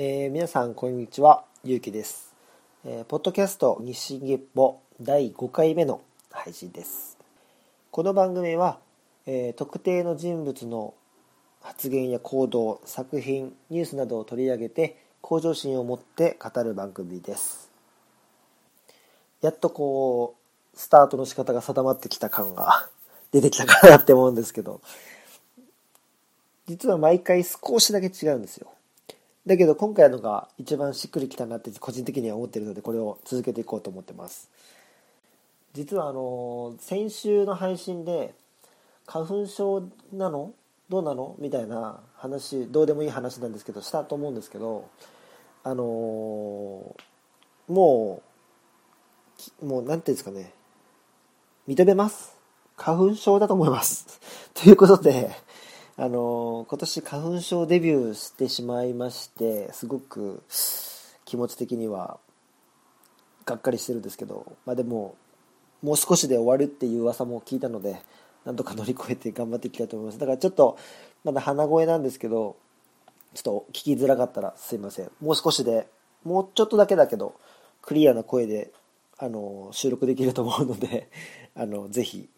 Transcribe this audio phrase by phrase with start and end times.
[0.00, 2.32] えー、皆さんこんにちは、ゆうきです、
[2.84, 7.18] えー、ポッドキャスト西月歩第5回目の配信です。
[7.90, 8.78] この番組は、
[9.26, 10.94] えー、特定の人物の
[11.62, 17.68] 発言や行動、作品、ニュースなどを取り上げて向上心を持って語る番組です。
[19.40, 20.36] やっとこ
[20.76, 22.88] う、スタートの仕方が定まってきた感が
[23.32, 24.80] 出てきたかなって思うんですけど、
[26.68, 28.68] 実は毎回少しだけ違うんですよ。
[29.46, 34.50] だけど今回のが一番しっくりきたなって個人的には思ってるのでこれを続けていこうと思ってます。
[35.72, 38.34] 実はあの先週の配信で
[39.06, 40.52] 花粉症なの？
[40.88, 41.36] どうなの？
[41.38, 44.88] みたいな話どうでもいい話なんですけどしたと思うんですけど
[45.64, 46.96] あの
[47.68, 48.22] も
[49.60, 50.52] うもう何ていうんですかね。
[51.66, 52.34] 認めます。
[52.76, 54.20] 花粉症だと思います。
[54.54, 55.30] ということで
[56.00, 60.44] あの今年花粉症デビューしてしまいましてすごく
[61.24, 62.20] 気持ち的には
[63.44, 65.16] がっかりしてるんですけど、まあ、でも
[65.82, 68.00] もう少しで終わるっていう噂も聞いたので
[68.44, 70.20] なんとか乗り越えて頑張っていきたいと思います。
[70.20, 70.78] だからちょっと
[71.24, 72.56] まだ鼻声なんですけど
[73.34, 75.10] ちょっと聞きづらかったらすいません。
[75.20, 75.88] もう少しで
[76.22, 77.34] もうちょっとだけだけど
[77.82, 78.70] クリアな声で
[79.18, 81.08] あの収録できると思うので
[81.56, 82.28] あのぜひ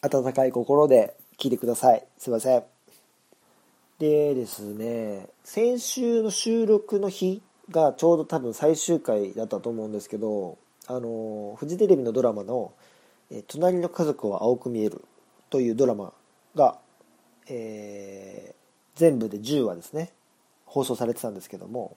[0.00, 2.04] 温かい心で聞いてください。
[2.18, 2.64] すいません。
[4.00, 10.58] でですね、先週の収録の日がちょうど多分最終回だったと思うんですけど、
[10.88, 12.72] あの、フジテレビのドラマの、
[13.30, 15.04] え隣の家族は青く見える
[15.48, 16.12] というドラマ
[16.56, 16.80] が、
[17.48, 20.10] えー、全部で10話ですね、
[20.66, 21.96] 放送されてたんですけども、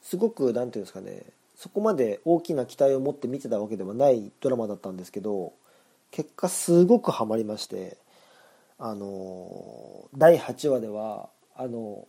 [0.00, 1.24] すごく、何て言うんですかね、
[1.56, 5.52] そこまで大きな期待を持って見てたわけではないドラマだったんですけど、
[6.10, 7.98] 結果すごくハマりまして、
[8.82, 12.08] あの第8話ではあの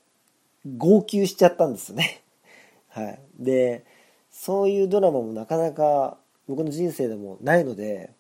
[0.78, 2.22] 号泣しちゃったんですね。
[2.88, 3.20] はい。
[3.38, 3.84] で
[4.32, 6.18] そういうドラマもなかなか
[6.48, 8.12] 僕の人生でもないので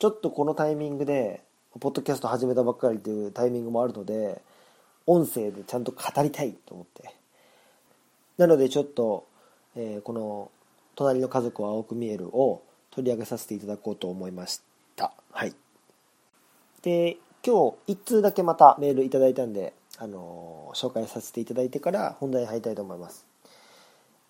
[0.00, 1.40] ちょっとこのタイミングで
[1.78, 4.42] ポッドキャスト始めたばっかりっていうタイミングもあるので
[5.06, 7.14] 音声でちゃんと語りたいと思って。
[8.38, 9.26] なのでちょっと、
[9.76, 10.50] えー、この
[10.96, 14.62] 「隣の家族は青く見える」を取り上げさせていただこうと思いまし
[14.96, 15.12] た。
[15.30, 15.54] はい。
[16.82, 23.26] で今日1通だけまたメールいただいたんで、あのー、紹介させていただいてから本題に入りたいと思います。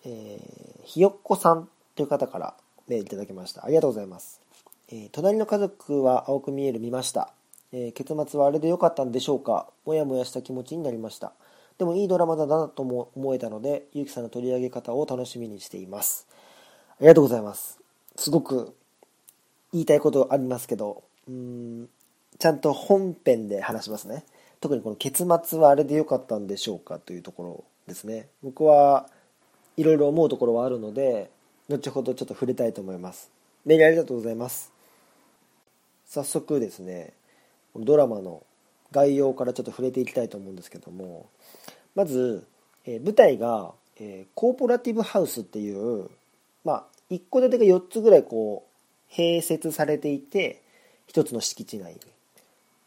[0.05, 2.53] えー、ひよっこさんという方から
[2.87, 3.65] メールいただきました。
[3.65, 4.41] ありがとうございます。
[4.89, 7.31] えー、隣の家族は青く見える見ました。
[7.71, 11.33] えー、結末はあれで良かったんでしょうかもやもやした気持ちになりました。
[11.77, 16.27] でもいいドラマだなとも思えたので、ゆうきさんの取り上げ方を楽しみにしています。
[16.91, 17.79] ありがとうございます。
[18.15, 18.73] すごく
[19.71, 21.89] 言いたいことありますけど、うーん、
[22.39, 24.23] ちゃんと本編で話しますね。
[24.61, 28.27] 特にこの結末はあれで良かったんでしょうかというところですね。
[28.41, 29.09] 僕は
[29.75, 31.29] いろいろ思うところはあるので、
[31.67, 33.29] 後ほどちょっと触れたいと思います。
[33.65, 34.71] メールありがとうございます。
[36.05, 37.13] 早速ですね、
[37.75, 38.43] ドラマの
[38.91, 41.29] 概要からちょっと触れていきたいと思うんですけども、
[41.93, 42.47] まず、
[42.85, 46.09] え、舞台が、え、コーポラティブハウスっていう、
[46.63, 50.63] まあ、一戸建てが4つぐらいこう、併設されていて、
[51.13, 51.99] 1つの敷地内に。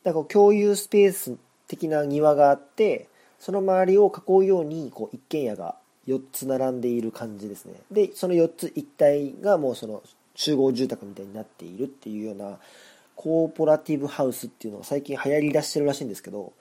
[0.04, 1.36] だから共有スペース
[1.68, 3.08] 的な庭があって
[3.38, 5.76] その周りを囲うようにこう一軒家が
[6.06, 7.74] 4つ並んでいる感じですね。
[7.90, 10.02] でその4つ一体がもうその
[10.34, 12.58] 集合住宅みたいになっているっていうような
[13.14, 16.52] コーポラティブハウスっていうのが最近流行りだしてるらしいんですけど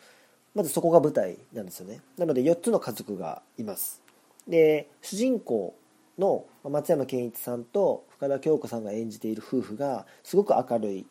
[0.54, 2.02] まずそこが舞台なんですよね。
[2.18, 4.02] なので4つの家族がいます。
[4.48, 5.76] で主人公
[6.20, 11.06] の松山ケンイチさんと深田恭子さんが演じている夫婦がすごく明るい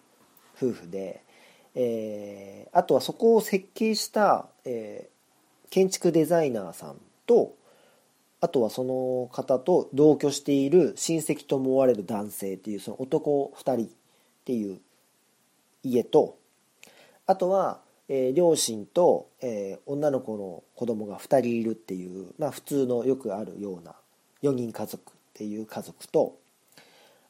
[0.57, 1.23] 夫婦で
[1.75, 7.55] えー、あとはそこを設計した、えー、建築デザイナーさんと
[8.41, 13.89] あとはその方と同居している親戚と思われる男性っていうその男2人っ
[14.45, 14.81] ていう
[15.83, 16.39] 家と
[17.27, 23.95] あとは、えー、両親と、えー、女の子の子供が2人いるっていう、まあ、普通のよくあるような
[24.43, 26.40] 4人家族っていう家族と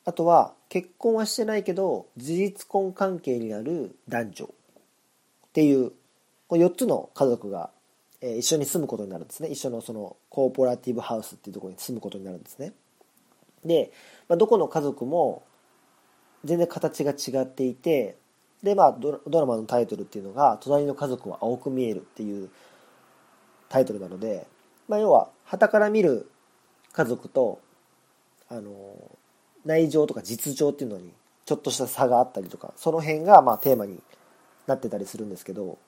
[0.05, 4.45] あとは結婚はしてないけど事実婚関係になる男女。
[4.45, 5.93] っていう
[6.47, 7.71] こ4つの家族が、
[8.23, 9.49] 一緒に住むことになるんですね。
[9.49, 12.75] 一緒のそのコーポラティブハウスっていうところに住むことになるんですね。
[13.65, 13.93] で、
[14.29, 15.43] まあ、どこの家族も
[16.45, 18.17] 全然形が違っていて
[18.63, 22.51] でまあドラマのタイトルっていうのが「隣の家族は青く見える」っていう
[23.69, 24.47] タイトルなので、
[24.89, 26.31] まあ、要は傍から見る
[26.93, 27.61] 家族と
[28.49, 28.71] あの
[29.65, 31.13] 内情とか実情っていうのに
[31.45, 34.01] ちょっとした差があったりとかその辺がまあテーマに
[34.67, 35.79] なってたりするんですけど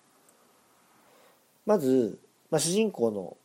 [1.67, 2.19] まず、
[2.51, 3.37] まあ、主人公の、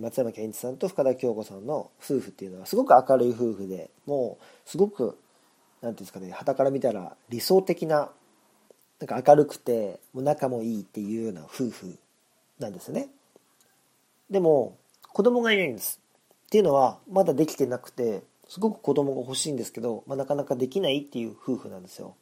[0.00, 5.18] 松山ケンイチさんと深田恭子さんの夫婦っていうのはすごく明るい夫婦でもうすごく
[5.82, 8.08] 何ていうんですかね傍から見たら理想的な
[9.00, 11.98] なんか明るくてもう仲もいいっていうような夫婦
[12.60, 13.08] なんですね。
[14.30, 14.76] でも
[15.12, 16.00] 子供がいないんです。
[16.46, 22.16] っていうのはまだできてなくてすごく子供が欲しいんですけど、まあ、なかなかできないっていう夫婦なんですよ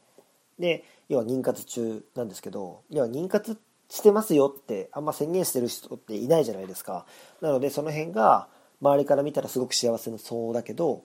[0.58, 3.58] で要は妊活中なんですけど要は妊活
[3.88, 7.06] してますよってあんま宣言してる人っていないじゃないですか
[7.40, 8.46] なのでその辺が
[8.82, 11.02] 周りから見たらすごく幸せそうだけど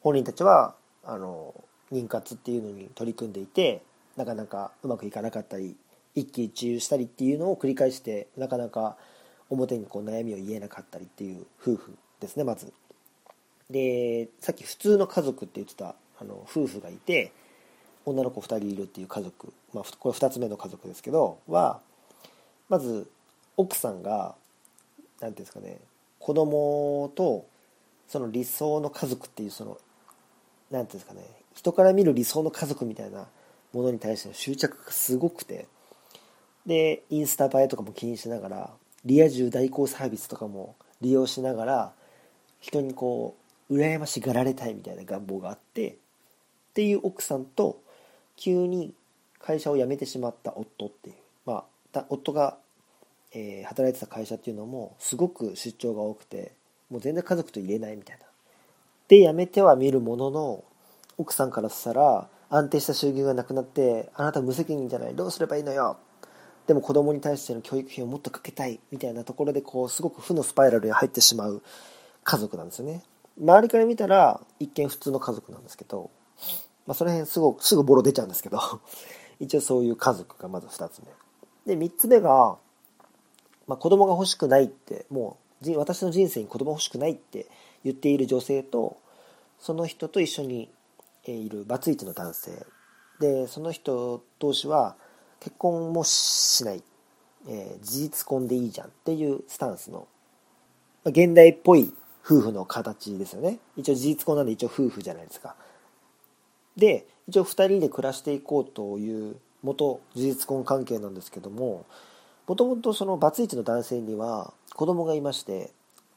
[0.00, 0.74] 本人たちは
[1.04, 1.54] あの
[1.92, 3.82] 妊活っていうのに取り組んでいて
[4.16, 5.76] なかなかうまくいかなかったり
[6.14, 8.96] 一喜一憂したりっていうのを繰り返してなかなか
[9.50, 12.72] 表にこう悩みを言えなかったりっていう夫婦ですねまず。
[13.70, 17.32] でさっき普通の家族って言ってたあの夫婦がいて
[18.04, 21.80] 女の子2人いるっていう家族、まあ、これ2つ目の家族ですけどは
[22.68, 23.10] まず
[23.56, 24.34] 奥さんが
[25.20, 25.78] 何ていうんですかね
[26.18, 27.46] 子供と
[28.08, 29.78] その理想の家族っていうその
[30.70, 33.26] 何ていうんですかね人から見る理想の家族みたいな
[33.72, 35.66] ものに対しての執着がすごくて
[36.66, 38.70] でインスタ映えとかも気にしながら
[39.04, 41.92] リア充代行サービスとかも利用しながら
[42.60, 45.94] 人にこう羨ましがられたいみたいな願望があってっ
[46.74, 47.80] ていう奥さんと
[48.36, 48.94] 急に
[49.40, 52.56] 会社を辞めてしまった夫っていうまあ夫が、
[53.34, 56.52] えー、働いてた会社っていうのもすごく出張が多くて
[56.90, 58.24] もう全然家族と入れないみたいな。
[59.08, 60.64] で辞めてはみるものの
[61.16, 65.98] 奥さんからしたら安定した収入がなくなってあなた無責任じゃないどうすればいいのよ。
[66.66, 71.62] でも子供に対しての教育費をもっとかけたいみたいなところでこうすごく負のスパイラルに入ってしまう
[72.24, 73.02] 家族なんですよね。
[73.40, 76.10] 周りから見たら一見普通の家族なんですけど、
[76.86, 78.60] まあ、その辺すぐすぐボロ出ちゃうんですけど
[79.40, 81.00] 一応そういう家族がまず2つ
[81.66, 81.74] 目。
[81.74, 82.58] で3つ目が、
[83.66, 87.46] まあ、子供が欲しくないってもう私の人生に子供欲しくないって
[87.84, 88.96] 言っている女性と
[89.58, 90.70] その人と一緒に
[91.24, 92.66] いるバツイチの男性。
[93.20, 94.96] でその人同士は
[95.40, 96.82] 結婚もしない、
[97.48, 100.06] えー、事実婚でいいじゃんっていうスタンスの、
[101.04, 101.92] まあ、現代っぽい
[102.28, 103.58] 夫婦の形ですよね。
[103.78, 105.56] 一応事実婚なんで一応夫婦じゃないですか。
[106.76, 111.86] で一応2人で暮らしていこうという元事実婚関係なんですけども
[112.46, 115.72] もともとそのバツイチの男性には子供がいまして、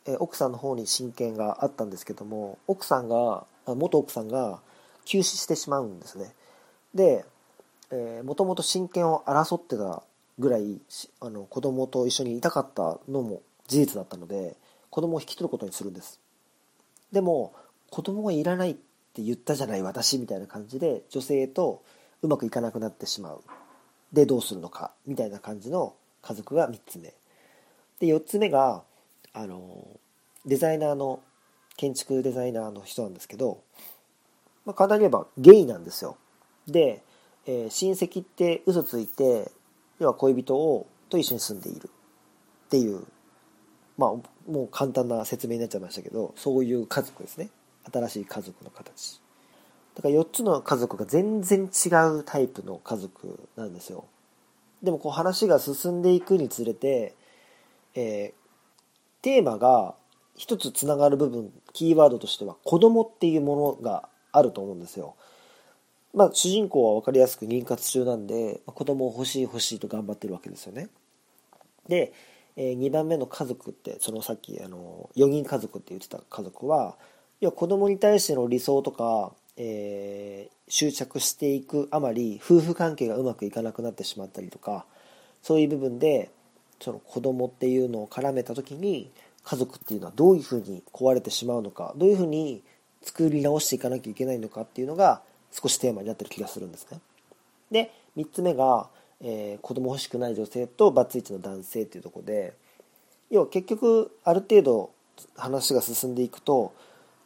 [0.05, 4.59] え奥さんの方に親権があったんですけども奥さんが元奥さんが
[5.05, 6.33] 急死してしまうんですね。
[6.93, 7.25] で
[8.23, 10.03] もともと親権を争ってた
[10.39, 10.79] ぐらい
[11.21, 14.55] あの子供と一緒にいたかったのも事実だったので
[14.91, 16.19] 子供を引き取ることにするんです。
[17.11, 17.53] でも
[17.89, 18.73] 子供がいらないっ
[19.13, 21.81] て言ったじゃない私みたいな感じで女性と
[22.21, 23.41] うまくいかなくなってしまう。
[24.13, 24.91] でどうするのか？
[25.07, 27.13] みたいな感じの家族が3つ目。
[27.99, 28.83] で4つ目が
[29.33, 29.87] あの
[30.45, 31.21] デザイナーの
[31.77, 33.63] 建築デザイナーの人なんですけど、
[34.65, 36.17] まあ、簡単に言えばゲイなんですよ。
[36.67, 37.03] で
[37.47, 39.51] えー、親戚って嘘ついて
[39.99, 41.89] 要は恋人をと一緒に住んでいる。
[42.67, 43.05] っていう
[44.01, 47.51] まあもう簡単な説明になっちゃいましたけどそういう家族ですね。
[47.91, 49.21] 新しい家族の形。
[49.95, 54.05] だから4つの家族が全然違うタイプの家族なんですよ。
[54.81, 57.13] でもこう話が進んでいくにつれて、
[57.93, 59.93] えー、テーマが
[60.35, 65.15] 一つつながる部分キーワードとしては子供っていうものがあると思うんですよ。
[66.15, 70.89] まあ、主人公は分かりやすく妊活中なんで、ま、子供を欲しい欲しいと頑張ってるわけですよね。
[71.87, 72.11] で、
[72.55, 76.95] え、2番目の家族ってそのさっきあの4人家族って言ってた家族は
[77.39, 84.85] 要は子供に対しての理想とか、えー、執着していくあまり夫婦関係がうまくいかなくなってしまったりとか
[85.41, 86.29] そういう部分で
[86.79, 89.11] その子供っていうのを絡めた時に
[89.43, 92.61] 家族っていうのはどういうふうに壊れてしまうのかどういうふうに
[93.01, 96.99] 作り直していかなきゃいけないのかっていうのが少しテーマになってる気がするんですね。
[97.71, 98.89] で3つ目が、
[99.23, 102.53] えー、子供欲しくない女性とバツイチの男性っていうとこで
[103.29, 104.91] 要は結局ある程度
[105.35, 106.73] 話が進んでいくと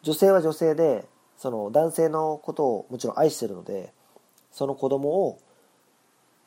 [0.04, 1.06] 女性は女性で
[1.38, 3.94] その男性のことをもちろん愛してるので
[4.52, 5.40] その子供を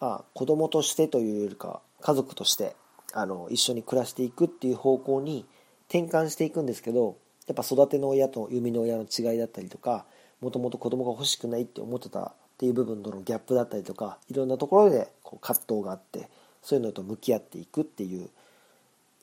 [0.01, 2.77] あ子供としてというよりか家族として
[3.13, 5.47] あの一緒に暮らしていくっていう方向に
[5.89, 10.05] 転換していくんですけどやっぱ育ての親と生みの親の違いだったりとか
[10.41, 16.29] もともと子供が欲しくないって思ってたっていう部分とのギャップだったりとかいろんなところでこう葛藤があって
[16.61, 18.29] そういうのと向き合っていくっていう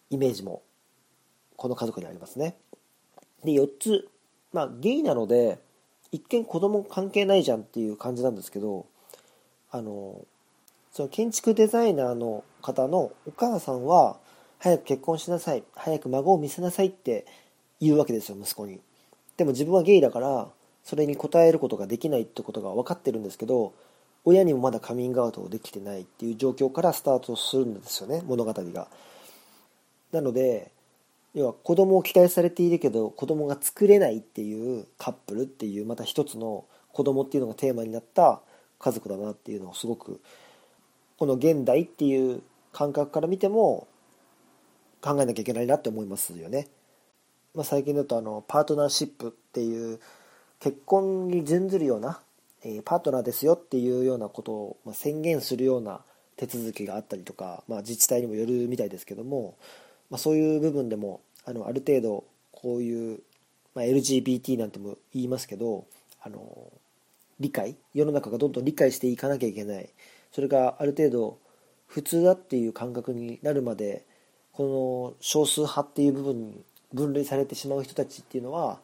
[0.10, 0.62] イメージも
[1.58, 2.56] この家族にありますね。
[3.44, 4.08] で4つ
[4.54, 5.60] まあゲイなので
[6.14, 8.86] 一見子供関係ないじゃんっていう感じなんですけど
[9.70, 10.26] あの
[10.94, 14.18] その建築デザイナーの方のお母さんは
[14.60, 17.26] 早く結婚しなさい早く孫を見せなさいって
[17.82, 18.80] 言うわけですよ息子に
[19.36, 20.48] でも自分はゲイだから
[20.86, 23.74] それに応えることができないってことが分かってるんですけど
[24.24, 28.88] 親にもまだカミングアウトをできてないっていう状況からスタートするんですよね物語が
[30.12, 30.72] なので
[31.34, 38.42] 要は子供を期待されているけど子供が作れないっていうカップルっていうまた一つの子供っていうのがテーマになった
[38.80, 40.22] 家族だなっていうのをすごく
[41.18, 43.88] この現代っていう感覚から見ても
[45.02, 46.68] 考えなきゃいけないなって思いますよね。
[47.54, 50.00] まあ、最近だとあのパートナーシップっていう
[50.60, 52.20] 結婚に準ずるような、
[52.64, 56.02] えー、パートナーですよっていうようなことを、まあ、宣言するような
[56.38, 59.56] 手続きがあったりとか、まあ、自治体にもよるみたいですけども、
[60.10, 63.20] まあ、そういう部分でもあのある程度こういう、
[63.74, 65.86] まあ、LGBT なんても言いますけど
[66.22, 66.72] あの
[67.40, 69.90] 理解世の中がどんどん理解していかなきゃいけない。
[70.32, 71.38] それがある程度
[71.88, 74.06] 普通だっていう感覚になるまで
[74.52, 78.80] この少数派っていう部分に分類されてしまう人たちっていうのは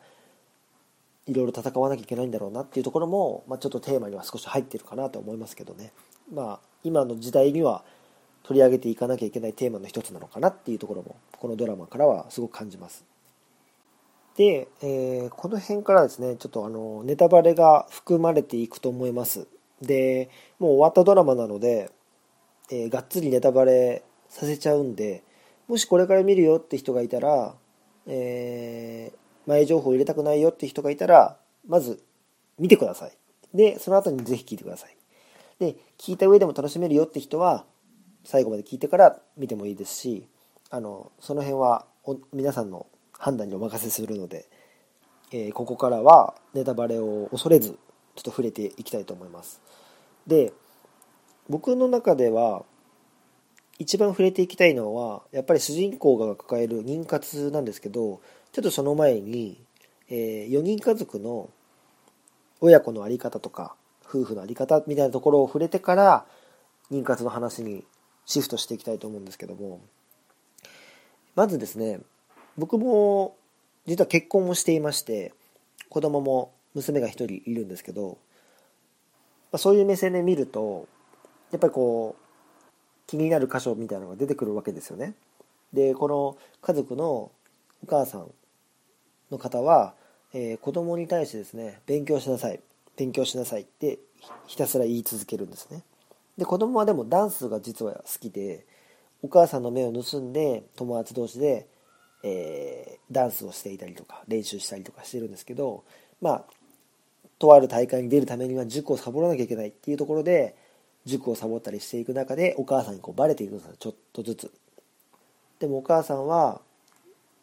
[1.28, 5.94] いろいろ戦わなきゃいけないんだろうなっていうところも、まあ、ちょっとテーマには少し入ってるかなと思いますけどね。
[6.34, 7.84] まあ今の時代には
[8.44, 13.06] 取り上げていかなきゃいけないテーマの一つなのかなっていうところもこのドラマからはすごく感じます。
[14.36, 19.48] で、えー、この辺からですねちょっとあのネタバレが含まれていくと思います。
[19.82, 21.92] でもう終わったドラマなので、
[22.72, 25.24] えー、がっつりネタバレさせちゃうんで
[25.68, 27.56] もしこれから見るよって人がいたら、
[28.08, 32.04] えー、前情報入れたくないよって人がいたらまず
[32.60, 33.18] 見てください。
[33.54, 34.96] でその後にぜひ聞いてください。
[35.60, 37.66] で聞いた上でも楽しめるよって人は
[38.24, 40.28] 最後まで聞いてから見てもいいですし
[40.70, 41.86] あのその辺は
[42.34, 44.48] 皆さんの判断にお任せするので、
[45.32, 47.78] えー、ここからはネタバレを恐れずちょ
[48.22, 49.62] っと触れていきたいと思います。
[50.26, 50.54] で
[51.50, 52.64] 僕の中では
[53.78, 58.22] 一番触れていきたいのはやっぱり主人公が抱える妊活なんですけど
[58.52, 59.58] ちょっとその前に、
[60.10, 61.50] えー、4人家族の
[62.60, 66.26] 親子の在り方とか夫婦の在り方みたいなところを触れてから
[66.92, 67.86] 妊活の話に
[68.26, 69.80] シフトしていきたいと思うんですけども
[71.36, 72.02] まずですね
[72.58, 73.36] 僕も
[73.88, 75.34] 実は結婚もしていまして
[75.90, 78.18] 子供も娘が1人いるんですけど、
[79.52, 80.88] ま、そういう目線で見ると
[81.52, 82.22] やっぱりこう
[83.08, 85.14] 気になる箇所みたいなのが出てくるわけですよね。
[85.74, 87.32] でこの家族のお
[87.88, 88.32] 母さん
[89.32, 89.94] の方は、
[90.34, 92.60] えー、子供に対してですね勉強しなさい
[92.98, 94.00] 勉強しなさいって
[94.48, 95.84] ひたすら言い続けるんですね。
[96.38, 98.66] で子供はでもダンスが実は好きで
[99.22, 101.68] お母さんの目を盗んで友達同士で
[102.24, 105.84] えー、ダンスをしていたりとか練習したりとかしてるんですけど
[106.22, 106.44] まあ
[107.40, 110.56] とある大会に出るためには塾をサボらなきゃいけないっていうところで
[111.06, 114.52] 塾をサボったりしていく中でお母さんにこうバレていくんですよちょっとずつ
[115.60, 116.62] でもお母さんは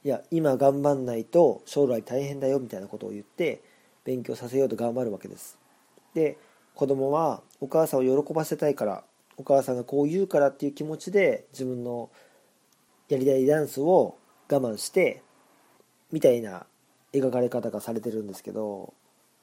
[0.04, 3.62] いや今頑張んないと将来大変だよみたいなことを言って
[4.04, 5.58] 勉強させようと頑張るわけです。
[6.14, 6.38] で
[6.74, 9.02] 子供はお母さんを喜ばせたいから
[9.36, 12.10] お母さんがこう言うからっていう気持ちで自分の
[13.08, 14.16] やりたいダンスを
[14.50, 15.22] 我慢して
[16.12, 16.66] みたいな
[17.12, 18.94] 描かれ方がされてるんですけど、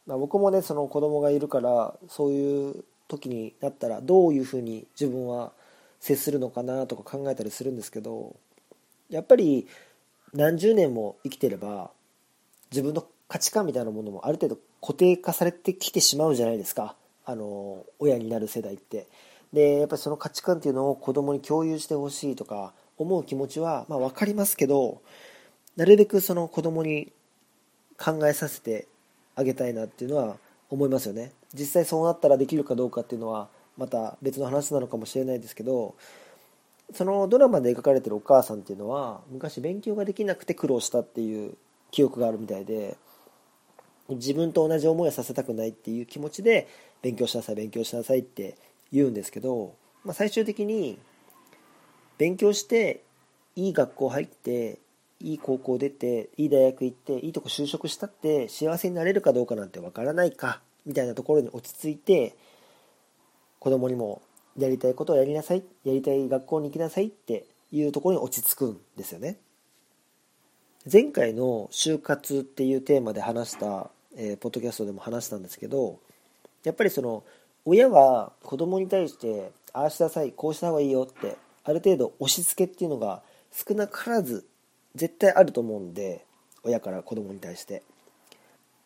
[0.07, 5.51] まあ、僕もねその子供がいるからそういう時になったらどういうふうに自分は
[5.99, 8.35] 接するのかなとか考えたりするんですけど
[9.09, 9.67] やっぱり
[10.35, 11.91] 何十年も生きてれば
[12.69, 16.95] 自分の価値観みたいなものもある程度固定化されてきてしまうじゃないですか。
[17.25, 19.07] あの親になる世代って。
[19.53, 25.01] でやっぱりその価値観っていうのを子供に共有してほしいとか思う気持ちは、まあ、分かりますけど
[25.77, 27.13] なるべくその子供に
[27.97, 28.87] 考えさせて
[29.35, 30.37] あげたいなっていうのは
[30.69, 31.31] 思いますよね。
[31.53, 35.95] 実際そうなったらできるかどうかっていうのはまた別の話なのかもしれないですけど
[36.93, 41.55] そのドラマで描かれてるお母さんっていうのは昔勉強ができなくて苦労したっていう
[41.91, 42.97] 記憶があるみたいで
[44.09, 46.67] 自分と同じ思いをさせたくないっていう気持ちで
[47.01, 48.55] 勉強しなさい勉強しなさいって
[48.91, 50.99] 言うんですけど、まあ、最終的に
[52.17, 53.03] 勉強して
[53.55, 54.79] いい学校入って
[55.19, 62.35] いい高校出ていい大学行っていいとこ就職したって幸せになれるかどうかなんてわからないかみたいなところに落ち着いて
[63.59, 64.21] 子供にも
[64.57, 69.37] やりたいことをやりなさいやりたい学校に行きなさいっていうところに落ち着くんですよね。
[70.91, 75.99] 前回の就活っていうテーマで話した、えー、ポッドキャストでも話したんですけど
[76.63, 77.23] やっぱりその
[77.65, 84.45] 親は子供に対してああしなさいこうした方がいいよってある程度押し付けっていうのが少なからず
[84.93, 86.23] 絶対あると思うんで
[86.63, 87.81] 親から子供に対して。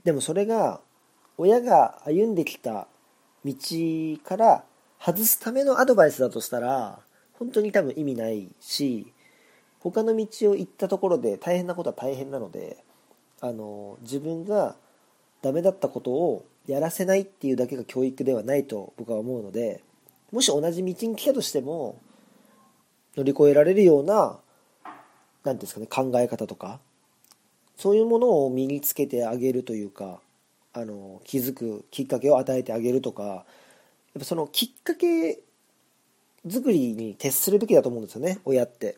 [0.06, 0.80] でもそれが
[1.38, 2.88] 親が歩んできた
[3.46, 3.54] 道
[4.24, 4.64] から
[5.00, 7.00] 外すためのアドバイスだとしたら
[7.34, 9.12] 本当に多分意味ないし
[9.80, 12.84] 他の道を行ったところで大変なことは大変なので
[13.42, 14.76] あの自分が
[15.42, 19.82] ダメだったことをやらせないっていうだけが教育ではないと僕は思うので
[20.32, 21.98] もし同じ道に来たとしても
[23.16, 24.38] 乗り越えられるような
[25.44, 26.80] 何ですかね考え方とか
[27.78, 30.20] そういうものを身につけてあげるというか
[30.74, 33.46] あの気づくきっかけを与えてあげるとか
[34.14, 35.40] やっぱそのきっかけ
[36.50, 38.98] 作りに徹するべきだと思うんですよね親って。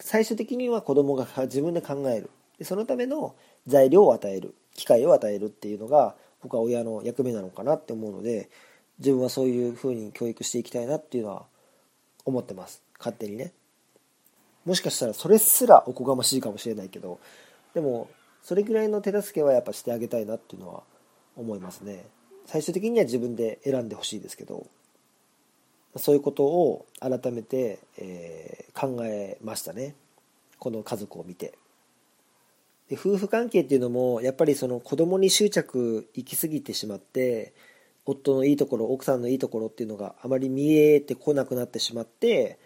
[0.00, 2.30] 最終的には子供が自分で考える。
[2.58, 3.34] でそのための
[3.66, 4.54] 材料を与える。
[4.74, 8.50] 機会を与えるっていうのが僕は親の役目なのかなって思うので
[8.98, 11.44] 自分はそういうふうに教育していきたいなっていうのは
[12.24, 12.82] 思ってます。
[12.98, 13.52] 勝手にね。
[14.64, 17.20] もしかしたらそれすらおこがましいかもしれないけど
[17.74, 18.08] でも
[18.42, 20.82] それぐらいの手助けはやっぱしてあげたいなっていうのは
[21.36, 22.04] 思いますね。
[22.46, 24.66] 最終的には自分で選んでほしいですけど
[25.96, 29.94] そういうことを改めて、えー、考えましたね。
[30.58, 31.52] この家族を見て。
[32.88, 37.54] で夫婦関係っていうのもやっぱりその子供に執着行き過ぎてしまって
[38.04, 42.58] 夫のいいところ奥さんのいいところっていうのがあまり見えてこなくなってしまって、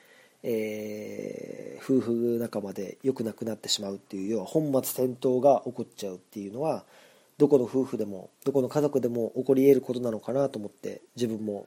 [0.43, 6.85] えー、夫婦仲間で良くなくなってしまうっていう要は本末転倒が起こっちゃうっていうのは
[7.39, 11.67] どこの夫婦でもどこの家族でも起こり得ることなのかなと思って自分も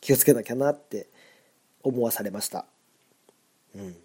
[0.00, 1.08] 気をつけなきゃなって
[1.82, 2.64] 思わされました。
[3.74, 3.96] うん。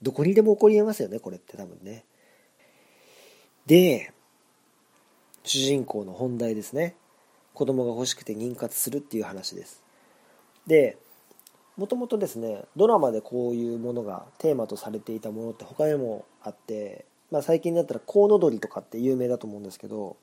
[0.00, 2.04] どこにでも起こり得ますよねこれって多分ね。
[3.66, 4.12] で
[5.42, 6.94] 主人公の本題ですね。
[7.52, 9.82] 子供が欲しくて妊活するっていう話です。
[10.68, 10.96] で
[11.76, 20.16] もともとですねドラマでこういうものがテーマとされていたものって他にもあって、まあ、最近だったら「コウノドリ」とかって有名だと思うんですけど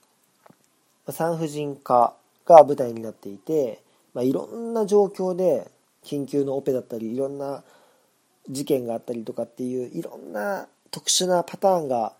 [1.11, 2.15] 産婦人科
[2.45, 3.83] が舞台になっていて
[4.15, 5.69] まあ、いろんな状況で
[6.03, 7.63] 緊急のオペだったりいろんな
[8.49, 12.13] 事件があったりとかっていういろんな特殊なパターンが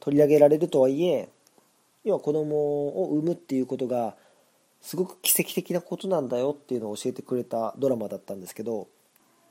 [0.00, 1.28] 取り上げられるとはいえ
[2.04, 4.16] 要は子供を産むっていうことが
[4.80, 8.88] すごく奇跡的なことなんだよっていうのを教えてくれたドラマだったんですけど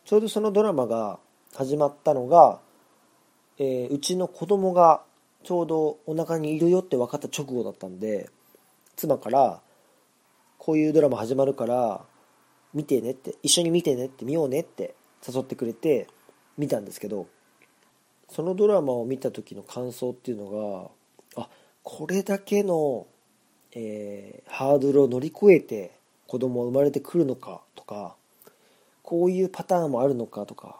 [0.04, 1.20] ちょうどそのドラマが
[1.56, 2.60] 始まったのが、
[3.58, 5.02] えー、うちの子供が
[5.44, 8.30] ちょうどお腹にいるよって分かった直後だったんで
[9.00, 9.62] 妻から
[10.58, 12.02] こういうドラマ始まるから
[12.74, 14.94] 見てねって一緒に見てねって見ようねって
[15.26, 16.08] 誘ってくれて
[16.58, 17.28] 見たんですけど
[18.30, 20.92] そのドラマを見た時の感想っていうの
[21.36, 21.48] があ
[21.84, 23.08] これだけの、
[23.74, 25.92] えー、ハードルを乗り越えて
[26.28, 28.16] 子供生まれてくるのかとか
[29.02, 30.76] こういうパターンもあるのかとか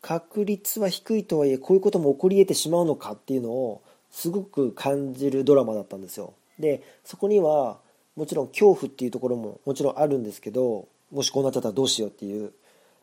[0.00, 6.32] 確率は低いとはいえこういうことも起こり得てしまうのかっていうのをすごく感じるドラマだったんですよ。
[6.58, 7.78] でそこには
[8.16, 12.52] もちろん恐怖っていうところももちろんあるんですけどもしこうなっちゃったらどうしようっていう。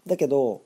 [0.07, 0.61] だけど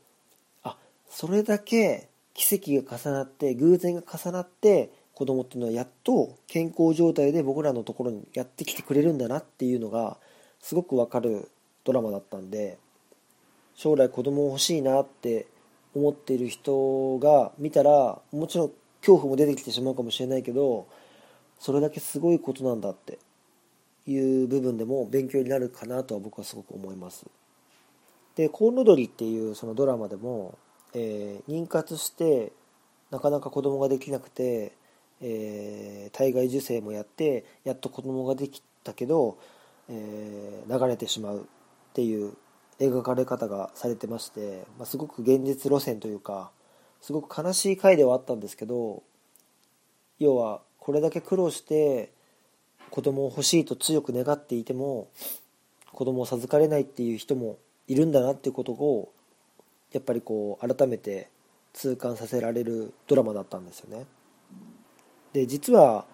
[0.63, 0.78] あ
[1.10, 10.17] それだけ奇跡が重なって偶然が重なって子供っていうのはやっと健康状態で僕らのところにやってきてくれるんだなっていうのが
[10.60, 11.50] すごくわかる
[11.86, 12.78] ドラマだったんで
[13.76, 15.48] 将来子供欲しいなって
[15.95, 20.88] 思っている人が見たらもちろん恐怖も出てきてしまうかもしれないけど
[21.65, 23.17] それだけすごいことなんだって
[24.06, 27.25] いう部分でも勉強になるかなとは僕はすごく思います。
[28.36, 30.60] で「コウノドリ」っていうそのドラマでも、
[30.93, 32.51] えー、妊活して
[33.10, 34.73] なかなか子供ができなくて、
[35.21, 39.39] えー、体外受精もやってやっと子供ができたけど、
[39.89, 42.36] えー、流れてしまうっていう
[42.78, 46.51] 描かれ方がされてまして、まあ、すごく現実路線というか
[47.01, 49.01] すごく悲しい回ではあったんですけど
[50.19, 52.12] 要はこれだけ苦労して
[52.91, 55.08] 子供を欲しいと強く願っていても
[55.91, 59.12] 子供を授かれないっていう人もいるんだなっていうことを
[59.93, 61.28] やっぱりこう改めて
[61.74, 64.06] 痛感させられるドラマだったんですよね。
[65.34, 66.06] で実は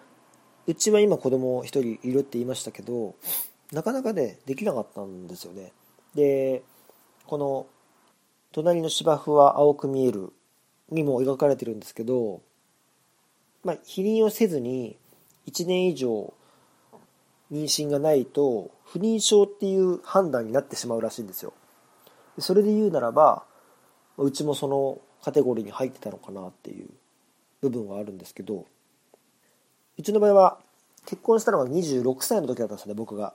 [0.66, 3.14] うちは今子供1人いるって言いましたけど
[3.72, 5.72] なかなかねできなかったんですよね。
[6.14, 6.62] で
[7.26, 7.66] この
[8.52, 10.32] 「隣の芝生は青く見える」
[10.88, 12.40] にも描かれてるんですけど
[13.64, 14.96] まあ否認をせずに
[15.46, 16.32] 1年以上
[17.52, 21.52] 妊娠がないと不妊症っていう判断になってしまうらしいんですよ。
[22.38, 23.44] それで言うならば
[24.16, 26.88] うちもそのカテゴリーに入ってたのかなっていう
[27.60, 28.66] 部分はあるんですけど
[29.98, 30.58] うちの場合は
[31.06, 33.34] 結婚したのが26歳の時だったんですね僕が。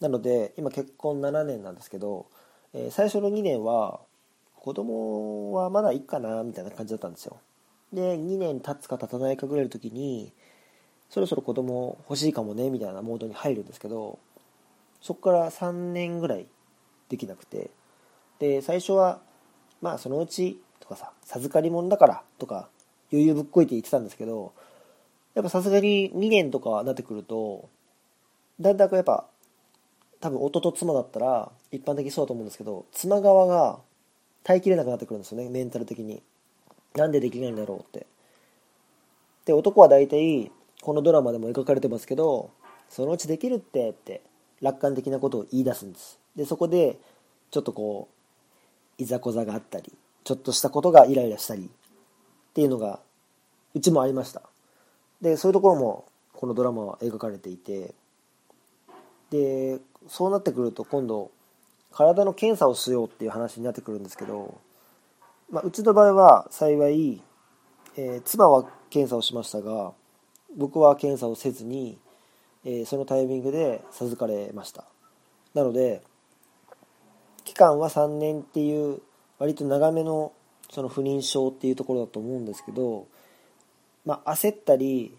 [0.00, 2.26] なので今結婚7年なんですけど、
[2.72, 4.00] えー、最初の2年は
[4.54, 7.38] 子供はまだいいかなみたいな感じだったんですよ。
[7.92, 10.32] で2年経つか経たないかぐらいの時に
[11.10, 14.18] そろそろ子供欲しいかもねみたいなモードに入るんですけど
[15.00, 16.46] そこから3年ぐらい
[17.08, 17.70] できなくて
[18.38, 19.20] で最初は
[19.80, 22.68] まあそのうちとかさ授かり物だからとか
[23.10, 24.52] 余裕ぶっこいて言ってたんですけど
[25.34, 27.68] やっぱさすがに2年とかなってくると
[28.60, 29.26] だんだんやっぱ
[30.20, 33.78] 多分夫と妻だったら一般的にそうだと思うんですけど妻側が
[34.42, 36.22] 耐えきれなくなってくるんですよねメンタル的に。
[36.94, 38.06] なんでできないんだろうって。
[39.44, 40.50] で男は大体
[40.82, 42.50] このドラマでも描かれてますけど
[42.88, 44.22] そのうちできるってって
[44.60, 46.18] 楽観的なことを言い出すんです。
[46.36, 46.98] でそこで
[47.50, 48.08] ちょっとこ
[48.98, 49.92] ういざこざがあったり
[50.24, 53.00] ちょっとしたことがイライラしたりっていうのが
[53.74, 54.42] うちもありました。
[55.20, 57.94] でそういうところもこのドラマは描かれていて
[59.30, 61.30] でそうなってくると今度
[61.92, 64.58] 体の検査をしようっていう話になってくるんですけど、
[65.50, 67.22] まあ、うちの場合は幸い、
[67.96, 69.92] えー、妻は検査をしましたが
[70.56, 71.98] 僕は検査をせずに、
[72.64, 74.84] えー、そのタイミングで授かれました。
[75.54, 76.02] なので
[77.44, 79.00] 期間は3年っていう
[79.38, 80.32] 割と長めの
[80.70, 83.06] その不妊症っていうところだと思うんですけど、
[84.04, 85.16] まあ、焦ったり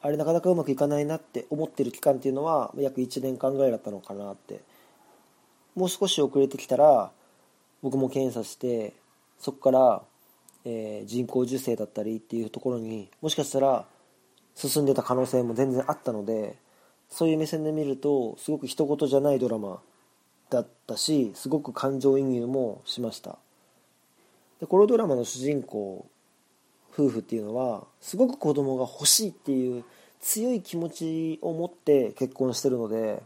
[0.00, 4.60] あれなかなかうまくいかないなって思ってる期間っていうのは約1年間ぐらいだったのかなって。
[5.74, 7.10] もう少し遅れてきたら
[7.82, 8.92] 僕も検査して
[9.40, 10.02] そこから、
[10.64, 13.86] えー、人工授精だったりっていうところにもしかしたら
[14.54, 16.56] 進んでた可能性も全然あったので
[17.08, 19.80] そういう目線で見るとすごく人事じゃないドラマ
[20.50, 23.38] だったしすごく感情移入もしました。
[24.60, 26.06] でこのドラマの主人公
[26.92, 29.84] 夫婦っていうのはすごく子供が欲しいっていう
[30.20, 33.22] 強い気持ちを持って結婚してるので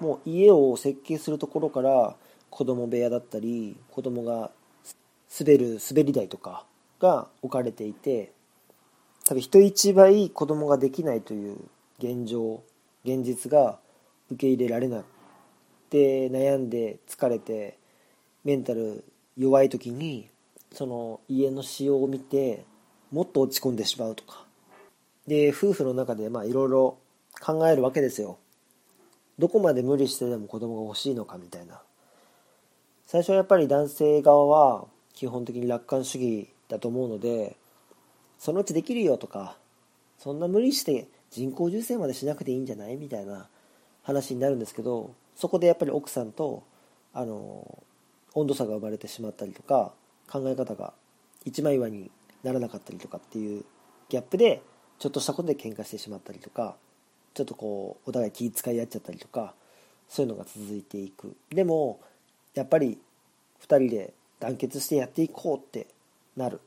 [0.00, 2.16] もう家を設計するところから
[2.48, 4.50] 子供部屋だったり子供が
[5.38, 6.64] 滑る滑り台とか
[7.00, 8.32] が置かれていて
[9.24, 11.58] 多分人一倍子供ができないという
[11.98, 12.62] 現状
[13.04, 13.78] 現実が
[14.30, 15.04] 受け入れられなく
[15.90, 17.78] て悩んで疲れて
[18.44, 19.04] メンタル
[19.36, 20.28] 弱い時に
[20.72, 22.64] その家の仕様を見て
[23.10, 24.44] もっと落ち込んでしまうとか。
[25.26, 26.98] で夫婦の中でいろいろ
[27.40, 28.38] 考えるわけですよ。
[29.38, 31.80] どこまで無理してでも子供が欲しいのかみたいな。
[33.06, 34.86] 最初はやっぱり男性側は
[35.18, 37.56] 基本的に楽観主義だと思うので
[38.38, 39.56] そのうちできるよとか
[40.16, 43.48] そんな無理して人工授精までしなくていいんじゃないみたいな
[44.04, 46.62] 話になるんですけどそこでやっぱり奥さんと
[47.12, 47.82] あの
[48.34, 49.90] 温度差が生まれてしまったりとか
[50.30, 50.92] 考え方が
[51.44, 52.12] 一枚岩に
[52.44, 53.64] ならなかったりとかっていう
[54.08, 54.62] ギャップで
[55.00, 56.76] ちょっとしたことで喧嘩してしまったりとか
[57.34, 59.54] ちょっとこうお互い気遣い合っちゃったりとか
[60.08, 61.36] そういうのが続いていく。
[61.50, 61.98] でも
[62.54, 62.98] やっぱり
[63.66, 65.86] 2人で団結してやっていこうって
[66.36, 66.60] なる。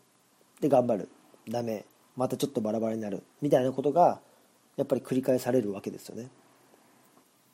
[0.59, 1.09] で頑張る。
[1.49, 1.85] ダメ。
[2.15, 3.23] またちょっとバラバラになる。
[3.41, 4.19] みたいなことが
[4.77, 6.29] やっぱり繰り返されるわけですよね。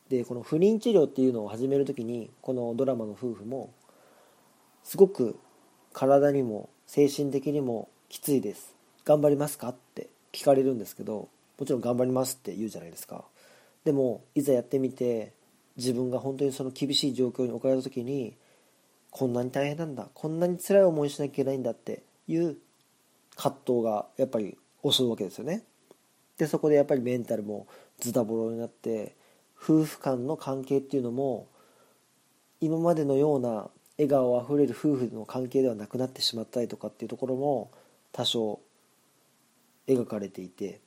[0.09, 3.73] でこの不妊治療っていうのを始める時にこのドラマの夫婦も
[4.83, 5.37] すごく
[5.91, 8.73] 体にも精神的にもきついです。
[9.03, 11.27] 頑張りますかって聞かれるんですけど
[11.59, 13.25] もちろん頑張りますって言うじゃないですか。
[13.83, 15.33] でもいざやってみて
[15.75, 18.33] 自分が本当にその厳しい状況に置かれた時に
[19.11, 22.57] こんなに大変なんだこんなに辛い思いしなきゃいけないんだっていう
[23.35, 25.63] 葛藤がやっぱり襲うわけですよね。
[26.37, 27.67] でそこでやっぱりメンタルも
[27.99, 29.15] ズタボロになって
[29.59, 31.47] 夫婦間の関係っていうのも
[32.61, 37.71] 今までのような笑顔あふれる夫婦の関係ではなくなってしまったりとかっていうところも
[38.11, 38.59] 多少
[39.87, 40.79] 描かれていて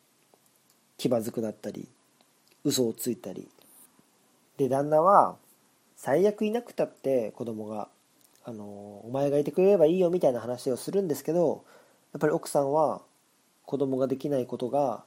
[0.96, 1.88] 気まずくなったり
[2.64, 3.48] 嘘をついたり。
[4.56, 5.36] で旦那は
[5.96, 7.88] 最悪いなくたって子供が
[8.50, 8.64] あの
[9.04, 11.64] お前がいてくれればいいよみたいな話をするんですけど
[12.12, 13.00] やっぱり奥さんは
[13.64, 15.04] 子供ができないことが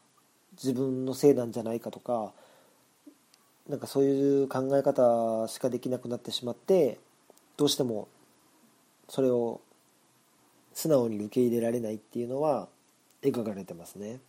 [0.54, 2.32] 自分のせいなんじゃないかとか
[3.68, 7.00] なんかそういう考え方しかできなくなってしまって
[7.58, 8.08] どうしても
[9.10, 9.60] それを
[10.74, 12.70] 素直に受け入れられないっていうのは
[13.22, 14.20] 描かれてますね。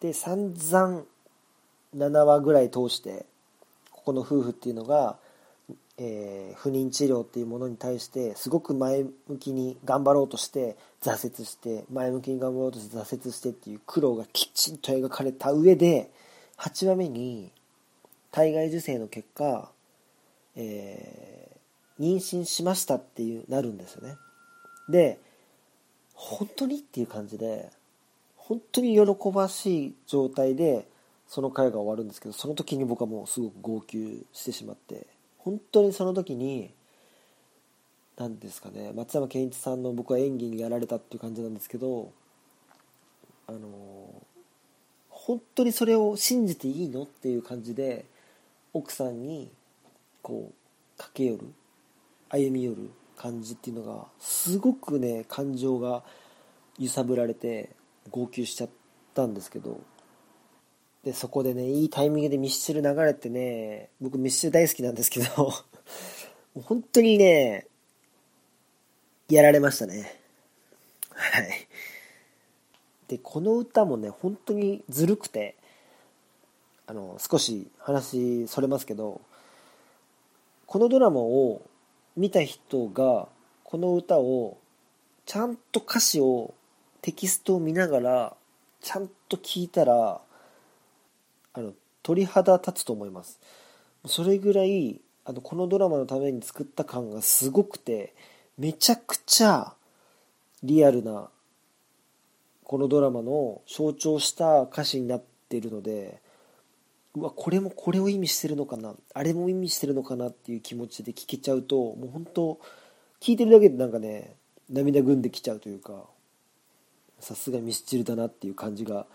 [0.00, 1.02] で散々
[1.96, 3.26] 7話ぐらい通して
[3.90, 5.18] ここの夫婦っていうのが、
[6.02, 16.10] えー、不妊治療っていうものに対してすごく前向きに頑張ろうとして挫折して前向きに頑張ろうとして挫折してっていう苦労がきちんと描かれた上で
[16.56, 17.52] 8話目に
[18.32, 19.70] 体外受精の結果、
[20.56, 21.40] えー
[22.00, 24.16] 妊娠しましたっていうなるんですよね。
[24.88, 25.18] で
[26.14, 27.70] 本当にっていう感じで
[28.36, 30.88] 本当に喜ばしい状態で
[31.28, 35.06] その回が終わるんですけどその時に僕はもうすごく号泣してしまって。
[35.50, 36.72] 本当にその時に
[38.16, 42.12] 何ですかね松山ケンイチさんの僕は演技にやられたっていう感じなんですけど
[43.48, 43.58] あの
[45.08, 48.04] 本当にそれを信じていいのっていう感じで
[48.72, 49.50] 奥さんに
[50.22, 51.52] こう駆け寄る
[52.28, 56.04] 歩み寄る感じっていうのがすごくね感情が
[56.78, 57.70] 揺さぶられて
[58.12, 58.70] 号泣しちゃっ
[59.14, 59.80] たんですけど
[61.04, 65.52] でそこでねいいタイミングでミスチル流れてね僕ミスチル大好きなんですけど も
[66.56, 67.66] う本当にね
[69.28, 70.20] やられましたね。
[71.12, 71.68] はい。
[73.08, 75.56] でこの歌もね本当にずるくて
[76.86, 79.20] あの少し話それますけど
[80.66, 81.62] このドラマを
[82.16, 83.28] 見た人が
[83.64, 84.58] この歌を
[85.26, 86.54] ちゃんと歌詞を
[87.02, 88.36] テキストを見ながら
[88.80, 90.20] ちゃんと聞いたら
[92.10, 93.38] 鳥肌立つと思います。
[94.04, 98.14] それぐらいあのこのドラマのために作った感がすごくて
[98.58, 99.74] めちゃくちゃ
[100.64, 101.28] リアルな
[102.64, 106.20] このドラマの象徴した歌詞になっているので
[107.14, 112.58] うわこれもこれを意味してるのかなあれも意味してるのかなっていう気持ちで聞けちゃうともう本当
[113.20, 114.34] 聞いてるだけでなんかね
[114.68, 116.06] 涙ぐんできちゃうというか
[117.20, 119.06] さすがミスチルだなっていう感じが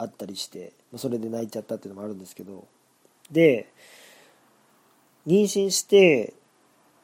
[0.00, 2.66] あったりしてそれで泣いちゃったっていうのもあるんですけど
[3.30, 3.68] で
[5.26, 6.32] 妊娠して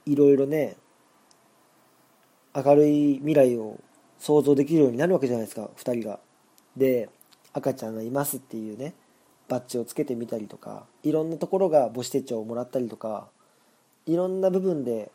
[0.07, 0.77] いろいろね
[2.55, 3.79] 明るい未来を
[4.19, 6.19] 想像できるようになるわけじゃないですか2人が。
[6.75, 7.11] で
[7.53, 8.95] 赤ちゃんがいますっていうね
[9.49, 13.29] バッジをつけてみたりとかいろんなところが母子手帳をもらったりとか
[14.07, 15.11] いろんな部分で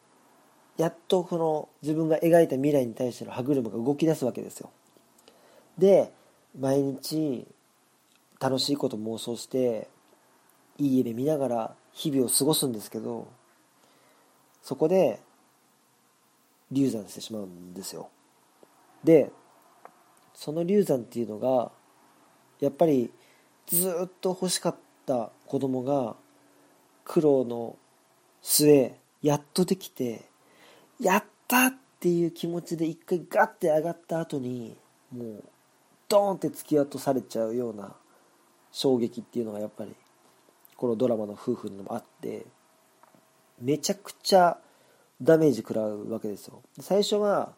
[0.77, 4.71] やっとこの自分が描いた未来に対しての歯車が動き出すわけですよ
[5.77, 6.11] で
[6.59, 7.45] 毎日
[8.41, 9.87] 楽しいこと妄想して
[10.79, 13.27] いい夢見ながら日々を過ごすんですけど
[14.63, 15.19] そこで
[16.71, 18.09] 流産してしまうんですよ。
[19.03, 19.31] で
[20.33, 21.71] その流産っていうのが
[22.59, 23.11] やっぱり
[23.67, 24.75] ずっと欲しかっ
[25.05, 26.15] た子供が
[27.05, 27.77] 苦労の
[28.41, 30.23] 末やっとできて
[30.99, 34.77] やったっていう気持ちで一回ガッて上がった後に
[35.15, 35.43] もう
[36.07, 37.95] ドーンって突き落とされちゃうような
[38.71, 39.95] 衝撃っていうのがやっぱり
[40.77, 42.45] このドラマの夫婦にもあって
[43.61, 44.57] めちゃくちゃ
[45.21, 46.63] ダメージ食らうわけですよ。
[46.79, 47.53] 最初は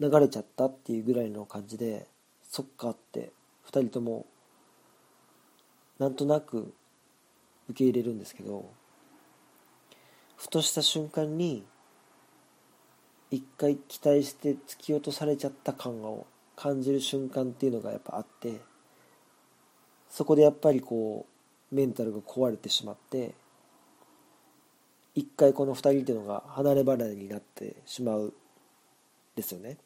[0.00, 2.06] 流れちゃったっていうぐらいの感じで
[2.48, 3.32] そっかって
[3.66, 4.26] 2人とも
[5.98, 6.72] なんとなく
[7.68, 8.70] 受け入れるんですけど
[10.36, 11.66] ふとした瞬間に
[13.30, 18.60] 一回期待して突き落とされちゃった感を感じる瞬間っていうのがやっぱあって
[20.10, 21.26] そこでやっぱりこ
[21.72, 23.34] うメンタルが壊れてしまって
[25.14, 28.32] 一回この2人っていうのが離れ離れになってしまう
[29.34, 29.76] ですよね。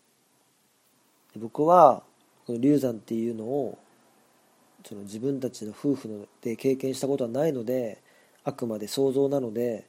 [1.37, 2.03] 僕は
[2.47, 3.79] この流産っていうのを
[4.85, 8.03] その自分たちの夫婦で経験したことはないので
[8.45, 9.87] あくまで想像なので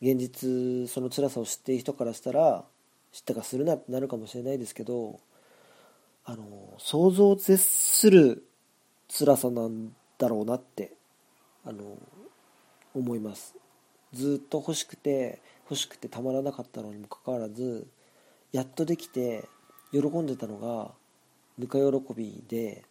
[0.00, 2.64] 現実その辛さを知っている人からしたら
[3.12, 5.20] 知ったかするなってなるかもしれないですけど
[6.24, 8.44] あの想像を絶する
[9.14, 10.94] 辛さなんだろうなって
[11.66, 11.98] あの
[12.94, 13.54] 思います。
[14.14, 17.86] ずっと欲しくて欲しくてたまらなかったのにもかかわらず
[18.52, 19.44] やっとできて
[19.92, 20.92] 喜んでたのが
[21.58, 22.84] ぬか喜びで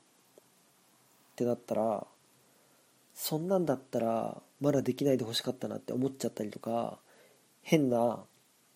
[1.32, 2.06] ってなったら
[3.16, 7.00] そんなんだったらまだできないでほしかったなって思っちゃったりとか
[7.64, 8.20] 変な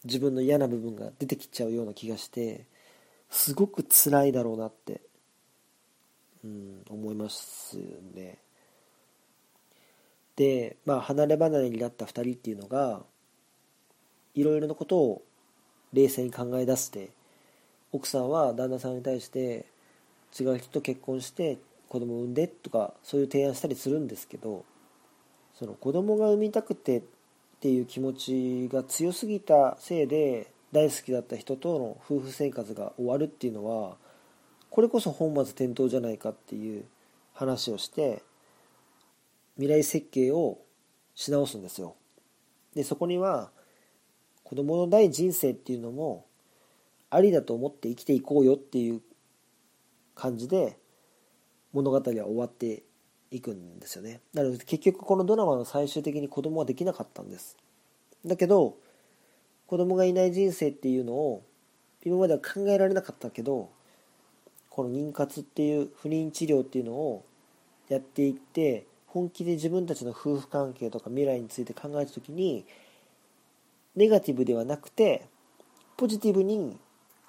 [0.03, 2.65] 自分の嫌な部分が出てきちゃうような気がして
[3.29, 5.01] すごく辛いだろうなって、
[6.45, 7.77] うん、思います
[8.13, 8.37] ね。
[10.35, 13.01] で、まあ、離れ離れになった2人っていうのが
[14.35, 15.21] いろいろなことを
[15.93, 17.09] 冷静に考え出して
[17.91, 19.65] 奥さんは旦那さんに対して
[20.37, 24.65] 違う人と結婚して子供を産んでとかそういう提案したりするんですけど
[25.57, 27.03] その子供が産みたくてっ
[27.61, 33.95] ていう気持ちが強すぎたせいで大好きだった人との夫婦生活が終わるっていうのは
[34.75, 36.83] これこそ本末転倒じゃないかっていう
[37.31, 38.21] 話をして
[39.55, 40.57] 未来設計を
[41.15, 41.95] し直すんですよ。
[42.75, 43.51] でそこには
[44.43, 46.25] 子供のない人生っていうのも
[47.09, 49.01] ありだと思って生きていこうよっていう
[50.13, 50.77] 感じで
[51.71, 52.83] 物語は終わって
[53.31, 54.19] いくんですよね。
[54.33, 57.55] なので結局このドラマの最終的に子供はできなかったんです。
[58.25, 58.75] だけど
[59.67, 61.43] 子供がいない人生っていうのを
[62.03, 63.69] 今までは考えられなかったけど
[64.75, 67.23] この妊活っていう不妊治療っていうのを
[67.87, 72.65] やっていって本気で自分たちの夫婦関係とか未来について考えた時に
[73.95, 75.27] ネガティブではなくて
[75.95, 76.77] ポジティブに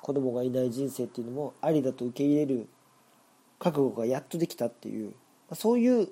[0.01, 2.67] 子供がいない人生っていうのもありだと受け入れる
[3.61, 5.15] 覚悟がやっとできたっていう
[5.55, 6.09] そういう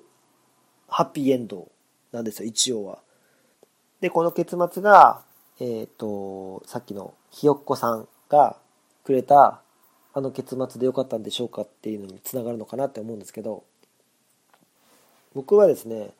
[0.87, 1.69] ハッピーエンド
[2.13, 2.99] なんですよ一応は。
[3.99, 5.25] でこの結末が
[5.59, 8.57] えっ、と、さっきのひよっこさんが
[9.05, 9.61] くれた
[10.15, 13.63] あの結末でよかったんでしょうかっていうのにつながるのかなって思うんですけど、
[15.35, 16.11] 僕はですね、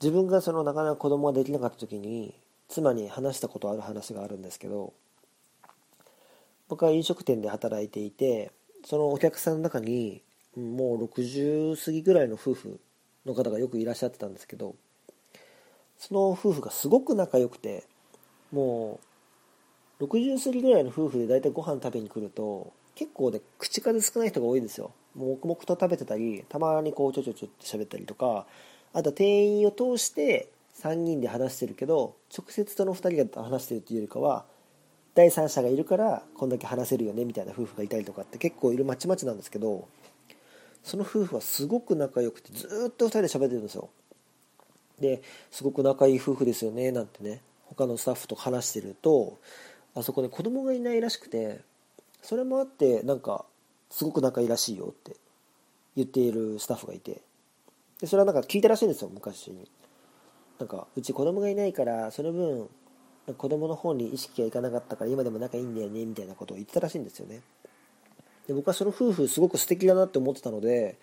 [0.00, 2.34] 自分がそのなかなか子供ができなかった時に
[2.68, 4.94] 妻に話したことある話があるんですけど
[6.68, 8.50] 僕は飲食店で働いていて
[8.84, 10.22] そのお客さんの中に
[10.56, 12.80] もう60過ぎぐらいの夫婦
[13.26, 14.74] の方がよくいらっしゃってたんですけど
[15.98, 17.84] その夫婦がすごく仲良くて
[18.52, 19.00] も
[20.00, 24.92] う60過ぎぐらいの夫婦で大体ご飯食べに来ると結構ね口数少ない人が多いんですよ。
[25.16, 28.46] 黙々と食べてたりたまにこうちょちょちょって喋ったりとか
[28.92, 30.50] あと店員を通して
[30.82, 34.44] 3人で話してるけど直接その2人が話してるっていうよりかは
[35.14, 39.88] 第三者がいるからこんだけ話せるよねみたいな夫婦がいたりとかって結構いるまちまちなんですけど
[40.84, 43.88] その夫婦はすごく仲良くてずっと2人で喋ってるんですよ。
[45.00, 47.40] ですごく仲いい夫婦ですよねなんてね。
[47.64, 49.38] 他のスタッフと話してると
[49.94, 51.60] あそこで子供がいないらしくて
[52.22, 53.44] それもあってなんか
[53.90, 55.16] すごく仲いいらしいよって
[55.96, 57.22] 言っているスタッフがいて。
[58.00, 59.68] でそれはなんか聞いたらしいんですよ昔に。
[60.58, 62.68] なんかうち子供がいないからその分
[63.36, 67.40] 子供の方に意識がいかなかったから今でも仲いいんだよねみたいなことを言ってたらしいんですよね。
[68.46, 70.98] で僕はその夫婦すごく素敵だなって思ってたので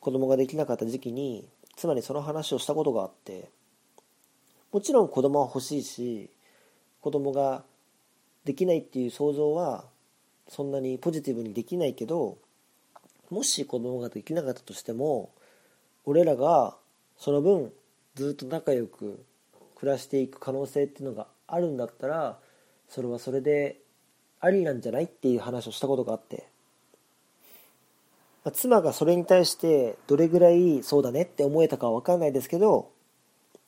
[0.00, 3.50] 子供ができなかった時期に妻にその話をしたことがあって
[4.72, 6.30] もちろん子供は欲しいし
[7.00, 7.62] 子供が
[8.44, 9.84] できないっていう想像は
[10.48, 12.38] そんなにポジティブにできないけど
[13.30, 15.30] もし子供ができなかったとしても
[16.04, 16.76] 俺らが
[17.16, 17.72] その分
[18.14, 19.24] ずっと仲良く
[19.76, 22.38] 暮らしていく可能性っていうのがあるんだったら
[22.88, 23.78] それはそれで
[24.40, 26.46] ありなんじゃないっていう話をしたことがあって、
[28.44, 32.90] まあ、妻がそれに対してどれぐらいそうだねって思えたかは分かんないですけど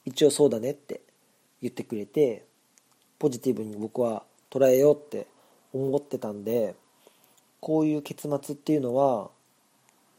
[0.04, 1.00] 一応そうだねって
[1.62, 2.44] 言ってくれて
[3.18, 5.26] ポジティブに僕は捉えようって
[5.74, 6.74] 思ってたんで
[7.60, 9.30] こういう結末っていうのは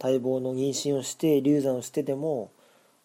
[0.01, 2.51] 待望の妊娠をして流産をしてでも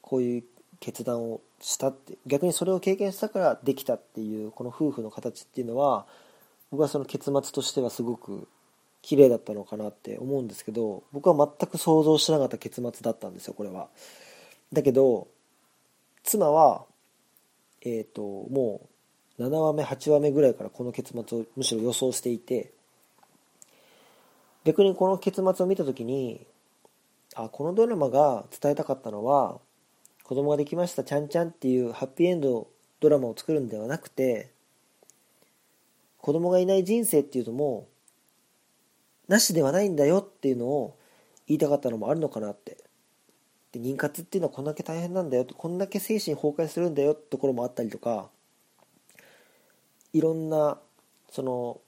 [0.02, 0.44] こういう
[0.80, 6.06] 決断をしたって逆にそれを経験したからできたっていうこの夫婦の形っていうのは
[6.70, 8.48] 僕はその結末としてはすごく
[9.02, 13.88] 綺麗だったのかなって思うんですけど僕は全く想像しなかった結末だったんですよこれは。
[14.72, 15.28] だけど
[16.22, 16.84] 妻は
[17.82, 18.88] えっ、ー、ともう
[19.40, 22.72] 7話目8話目ぐらいからこの結末をむしろ予想していて
[24.64, 26.46] 逆にこの結末を見た時に
[27.34, 29.58] あこのドラマが伝えたかったのは
[30.24, 32.68] 子供ができましたちゃんちゃんっていうハッピーエンド
[33.00, 34.50] ドラマを作るんではなくて
[36.18, 37.88] 子供がいない人生っていうのも
[39.26, 40.96] なしではないんだよっていうのを
[41.46, 42.76] 言いたかったのもあるのかなって。
[43.72, 48.28] で妊活っていうのはこんだけ大変なんだよこんだけ精神崩壊するんだよってところもあったりとか
[50.12, 50.78] いろんな
[51.30, 51.80] その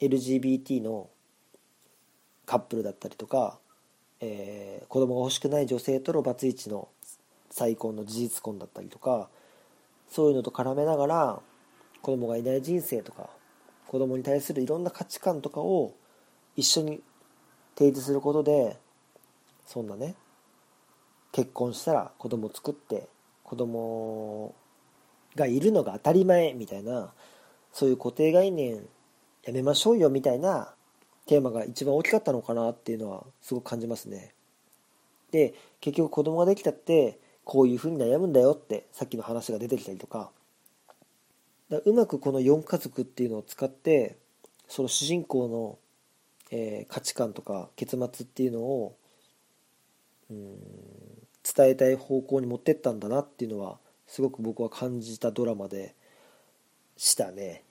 [0.00, 1.08] LGBT の
[2.46, 3.58] カップルだったりとか
[4.20, 6.88] えー、子供が欲しくない女性とのバツイチの
[7.50, 9.28] 再婚の事実婚だったりとか
[10.08, 11.40] そういうのと絡めながら
[12.02, 13.30] 子供がいない人生とか
[13.86, 15.94] 子供に対するいろんな価値観とかを
[16.56, 17.00] 一緒に
[17.76, 18.76] 提示することで
[19.66, 20.14] そんなね
[21.32, 23.08] 結婚したら子供作って
[23.44, 24.54] 子供
[25.38, 27.12] がいるのが当たり前みたいな
[27.72, 28.86] そういう固定概念
[29.44, 30.74] やめましょうよみたいな
[31.26, 34.34] テーマが一番大きかったのかなっていうのはすごく感じますね。
[35.30, 40.30] で結局子供ができたってこういうふうに悩むんだよってさっきの話が出てきたりとか
[41.70, 44.16] だうまくこの4家族っていうのを使って
[44.68, 45.78] その主人公の、
[46.50, 48.96] えー、価値観とか結末っていうのを
[50.30, 50.56] うん
[51.42, 55.94] 伝えたい方向に持ってったんだなっていうのはすごく僕は感じたドラマで
[56.96, 57.62] したね。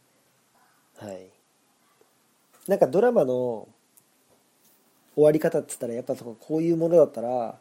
[0.95, 1.29] はい。
[2.67, 3.67] なんかドラマの
[5.15, 7.57] 終わり方っつったらやっぱそここういうものだったら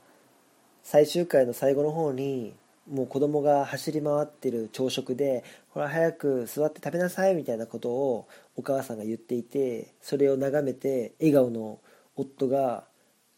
[0.83, 2.55] 最終回の最後の方に
[2.89, 11.81] もう子供が走り回ってる朝食でほら早く座って食べなさいみたいなことをお母さんが言っていてそれを眺めて笑顔の
[12.14, 12.85] 夫が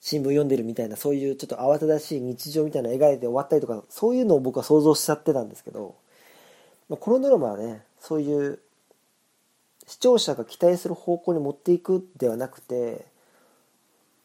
[0.00, 5.96] 新聞読んでるみたいなそういうちょっと慌ただしい日常みたいな描いて終わったりとかそういうのを僕は想像しちゃってたんですけど、
[6.88, 8.60] まあ、このドラマはねそういう
[9.86, 13.06] 視聴者が期待する方向に持っていくではなくて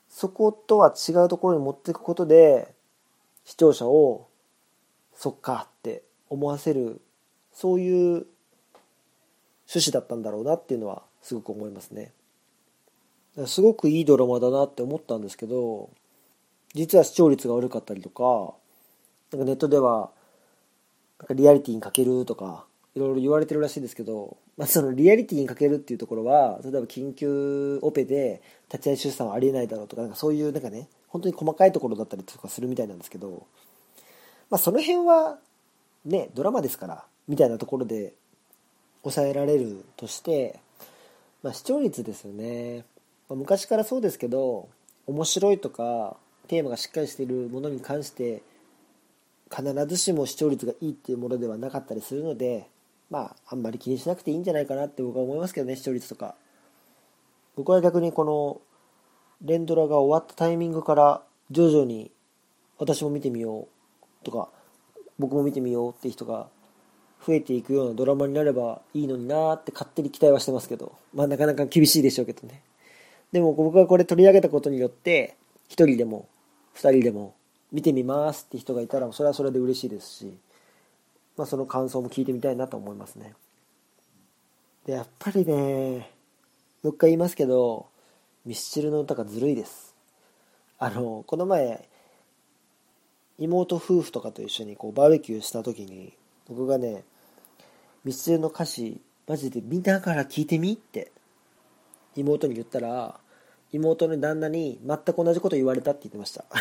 [0.09, 2.73] そことは違うところに持っていくことで
[3.45, 4.27] 視聴者を
[5.15, 7.01] そっかって思わせる
[7.53, 8.25] そういう
[9.67, 12.11] 趣旨だったんだろうなっていうのはすごく思いますね。
[13.47, 15.89] すごくいいドラマだなって思ったんですけど
[16.73, 18.53] 実は視聴率が悪かったりとか
[19.31, 20.11] なんかネットでは
[21.19, 22.65] なんかリアリティに欠けるとか
[22.95, 33.47] いろいろ言われてるらしいですけど、まあ、そのリアリティにかけるっていうところは例えば緊急オペで立ち会い出産はありえないだろうとかなんかそういうなんかね本当に細かいところだったりとかするみたいなんですけど、
[34.51, 35.39] まあ、その辺は
[36.05, 38.13] ねドラマですからみたいなところで
[39.01, 40.59] 抑えられるとして、
[41.41, 42.85] まあ、視聴率ですよね、
[43.33, 44.69] まあ、昔からそうですけど
[45.07, 46.17] 面白いとか
[46.47, 48.43] テーマがしっかりしているものに関して
[49.49, 52.67] 必ずしも視聴率がいいっていうものではなかったりするので
[53.09, 56.35] まああんまり気にしなくていいんじゃないかなって僕は思いますけどね視聴率とか。
[57.55, 58.61] 僕は逆にこの
[59.41, 61.21] 連ドラが終わったタイミングから
[61.51, 62.09] 徐々に
[62.79, 63.67] 私も見てみよ
[64.21, 64.49] うとか
[65.19, 66.47] 僕も見てみようっていう人が
[67.25, 72.61] 増えていくようなドラマになればいいのになーって勝手に期待はしてますけどまあなかなか厳しいでしょうけどね。
[73.33, 75.35] でも僕がこれ取り上げたことによって
[75.69, 76.29] 1人でも
[76.75, 77.35] 2人でも
[77.71, 80.37] 見てみますって人がいたらそれはそれで嬉しいですし、
[81.35, 83.33] まあ、その感想も聞いてみたいなと思いますね。
[84.85, 86.11] でやっぱりね
[86.83, 87.87] もう一回言いますけど
[88.45, 89.95] ミスチルの歌がずるいです。
[90.77, 91.87] あのこの前
[93.39, 96.13] 妹夫婦とかと一緒にこうバーベキューした時に
[96.47, 97.03] 僕がね
[98.03, 101.11] ミスチルの歌詞マジで見ながら聞いてみって
[102.15, 103.19] 妹に言ったら
[103.73, 106.45] 妹の旦那に全く同じこと言われたって言ってました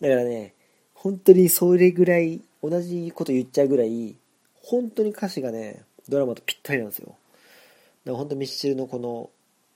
[0.00, 0.54] だからね、
[0.94, 4.16] 本当にそれぐらい、同じこと言っちゃうぐらい、
[4.62, 7.08] 本当に歌詞がね、ドラマとぴったりなんですよ。
[7.08, 7.18] だか
[8.12, 9.30] ら本当ミスチルのこの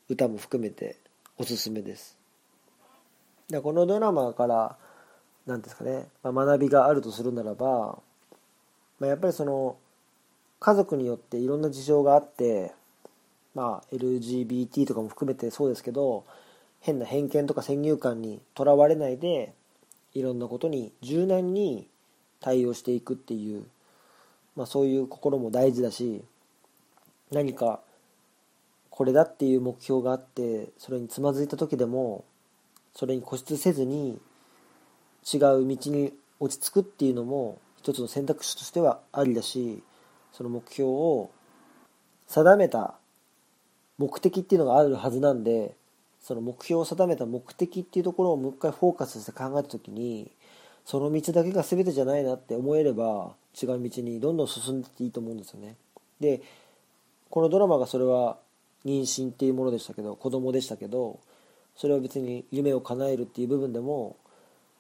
[0.09, 0.97] 歌も含めて
[1.39, 2.19] おすすめです。
[3.49, 4.77] だこのドラマから、
[5.47, 7.99] 何ですかね、まあ、学びがあるとするならば、
[8.99, 9.77] まあ、やっぱりその、
[10.61, 12.73] 家族によっていろんな事情があって、
[13.59, 16.25] まあ、LGBT とかも含めてそうですけど
[16.79, 19.53] 変な偏見とか先入観にとらわれないで
[20.15, 21.89] いろんなことに柔軟に
[22.39, 23.65] 対応していくっていう、
[24.55, 26.23] まあ、そういう心も大事だし
[27.33, 27.81] 何か
[28.91, 32.25] これだっていう目標があってそれにつまずいた時でも
[32.95, 34.21] それに固執せずに
[35.25, 39.83] 違う道に落ち着くっていうのも一つの選択肢としてはありだし
[40.33, 41.33] その目標を
[42.29, 42.95] 定めた
[43.99, 45.75] 目的っていうのがあるはずなんで
[46.21, 50.31] その目標を定めた目的っていうところをもう一回フォーカスして考えた時に
[50.85, 55.77] その道だけが全てじゃないなって思えれば違う道にどんどん進んでいっていいと思うんですよね。
[56.21, 56.43] で
[57.31, 58.39] このドラマがそれは
[58.85, 61.21] 妊娠っていうものでしたけど子供でしたけど
[61.77, 64.17] それは別に夢を叶えるっていう部分でも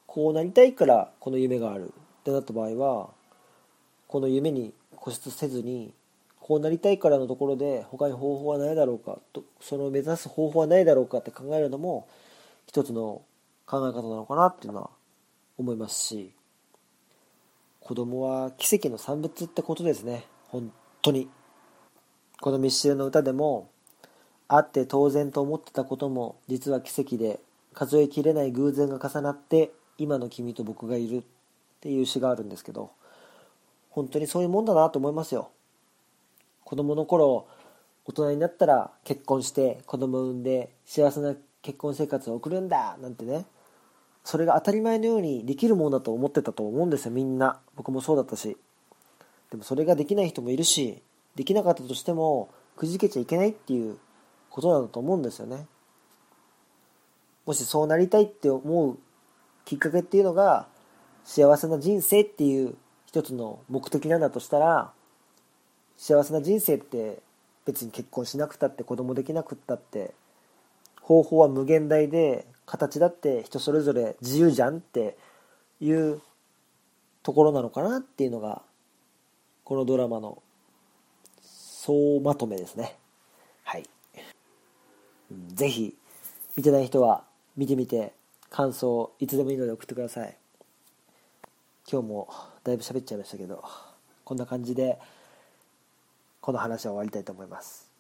[0.07, 3.11] こうなりたいからこの夢があるってなった場合は
[4.07, 5.93] この夢に固執せずに
[6.49, 12.09] こうなりたいからのところで他に方法はないだろうかとその目指す方法はないだろうかって考えるのも
[12.67, 13.21] 一つの
[13.67, 14.91] 考え方なのかなっていうのは
[15.59, 16.33] 思いますし
[17.81, 20.25] 子供は奇跡の産物ってことですね。
[20.49, 20.73] 本
[21.03, 21.29] 当に。
[22.41, 23.69] このミッシェルの歌でも
[24.47, 27.41] あって当然と思ってたことも実は奇跡で
[27.75, 31.23] 数えきれない偶然が重なって今の君と僕がいるっ
[31.81, 32.91] ていう詩があるんですけど
[33.91, 35.51] 本当にそういうもんだなと思いますよ。
[36.69, 37.47] 子供の頃
[38.05, 43.47] 大人になったら結婚して子供を産んで幸せな結婚生活を送るんだなんてね。
[44.23, 47.59] それが当たり前のようにできるものだと思ってたと思うんですよみんな。
[47.75, 48.59] 僕もそうだったし。
[49.51, 51.01] でもそれができない人もいるし
[51.37, 53.97] できなかったとしてもくじけちゃいけないっていう
[54.51, 55.67] ことなんだと思うんですよね。
[57.47, 58.99] もしそうなりたいって思う
[59.65, 60.67] きっかけっていうのが
[61.25, 62.75] 幸せな人生っていう
[63.07, 64.93] 一つの目的なんだとしたら
[65.99, 67.19] 幸せな人生って
[67.67, 70.15] 別に結婚しなくたって子供できなくったって
[71.03, 75.17] 方法は無限大で形だって人それぞれ自由じゃんって
[75.81, 76.21] いう
[77.23, 78.63] ところなのかなっていうのが
[79.65, 80.43] このドラマの
[81.43, 82.97] 総まとめですね。
[83.65, 83.85] はい。
[85.55, 85.97] 是非
[86.57, 87.25] 見てない人は
[87.57, 88.13] 見てみて
[88.51, 90.37] 感想いつでもいいので送ってください。
[91.91, 92.29] 今日も
[92.65, 93.65] だいぶ喋っちゃいましたけど
[94.25, 94.99] こんな感じで
[96.49, 97.91] この話は終わりたいと思います。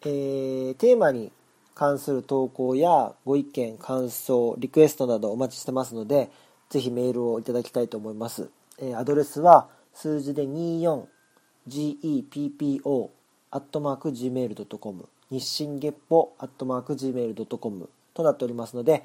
[0.00, 1.30] えー、テーマに
[1.74, 6.30] 関する投稿やご意見、感想、リクエストなどお待ちしてますので、
[6.70, 8.48] ぜひメールをいただきたいと思います。
[8.78, 13.10] えー、アドレスは数字で 24GEPPO
[13.50, 19.04] アットマーク Gmail.com 日清月歩アットマーク Gmail.com となっておりますので、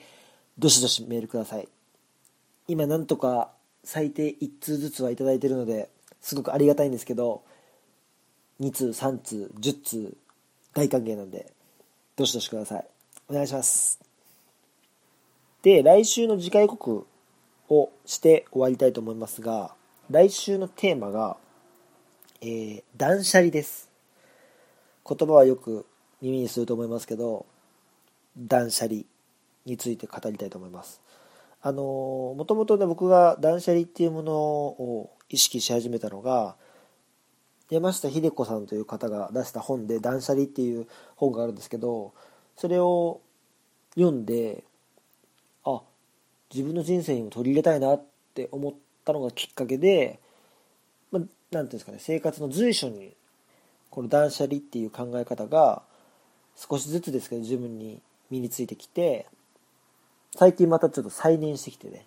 [0.57, 1.67] どしどしメールください。
[2.69, 3.51] 今なんとか
[3.83, 5.89] 最低1通ずつはいただいているので、
[6.21, 7.43] すごくありがたいんですけど、
[8.61, 10.17] 2通3通10通
[10.73, 11.51] 大歓迎なんで
[12.15, 12.85] どしどしください
[13.27, 13.99] お願いします
[15.63, 17.05] で来週の次回告
[17.69, 19.73] をして終わりたいと思いますが
[20.09, 21.37] 来週のテーマが
[22.43, 23.87] えー、断捨離です。
[25.07, 25.85] 言葉はよく
[26.23, 27.45] 耳にすると思いますけど、
[28.35, 29.01] 断捨離
[29.67, 31.01] について語りたいと思います。
[31.61, 36.55] あのもともとね、僕が断捨離っていうものを意識し始めたのが、
[37.71, 42.13] 山下秀子さんという方が出した本で「断捨離」っていう本があるんですけど
[42.57, 43.21] それを
[43.95, 44.63] 読んで
[45.63, 45.81] あ
[46.53, 48.03] 自分の人生にも取り入れたいなっ
[48.35, 48.73] て思っ
[49.05, 50.19] たのがきっかけで
[51.11, 53.13] まあ、ていうんですかね生活の随所に
[53.89, 55.81] この断捨離っていう考え方が
[56.55, 59.27] 少しずつですけど自分に身についてきて
[60.35, 62.05] 最近またちょっと再燃してきてね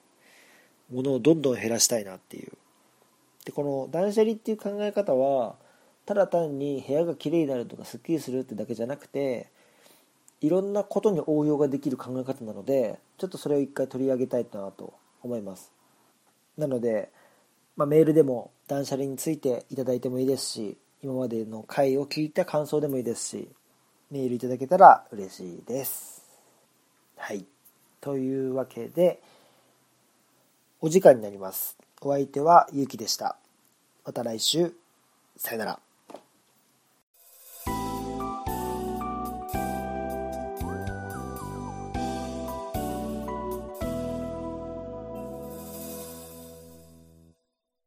[0.90, 2.52] 物をどんどん減らしたいなっていう
[3.44, 5.56] でこの断捨離っていう考え方は
[6.06, 9.48] ただ単に部屋がきれいになるとかすっきりするってだけじゃなくて
[10.40, 14.92] いろんなことに応用ができる考え方なのでちょっとそれを一回取り上げたいなと
[15.22, 15.72] 思います。
[16.58, 17.10] なので、
[17.76, 23.48] まあ、メールでも断捨離についていただいてもいいですし今までの回を聞いた感想でもいいですし
[24.10, 26.24] メールいただけたら嬉しいです。
[27.16, 27.46] はい。
[28.00, 29.20] というわけで
[30.80, 31.83] お時間になります。
[32.06, 33.36] お相手はゆうきでした。
[34.04, 34.74] また来週。
[35.38, 35.83] さよなら。